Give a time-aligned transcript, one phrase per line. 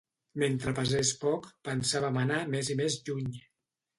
[0.43, 3.31] Mentre pesés poc pensàvem anar més i més lluny.